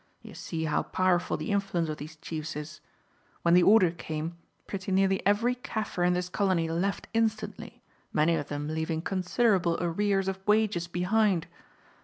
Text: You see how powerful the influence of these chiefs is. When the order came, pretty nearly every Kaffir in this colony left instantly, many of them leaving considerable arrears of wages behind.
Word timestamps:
You 0.23 0.33
see 0.33 0.63
how 0.65 0.81
powerful 0.81 1.37
the 1.37 1.51
influence 1.51 1.87
of 1.87 1.97
these 1.97 2.15
chiefs 2.15 2.55
is. 2.55 2.81
When 3.43 3.53
the 3.53 3.61
order 3.61 3.91
came, 3.91 4.35
pretty 4.65 4.91
nearly 4.91 5.23
every 5.27 5.53
Kaffir 5.53 6.03
in 6.07 6.13
this 6.13 6.27
colony 6.27 6.67
left 6.67 7.07
instantly, 7.13 7.83
many 8.11 8.35
of 8.35 8.47
them 8.47 8.67
leaving 8.67 9.03
considerable 9.03 9.77
arrears 9.79 10.27
of 10.27 10.39
wages 10.47 10.87
behind. 10.87 11.45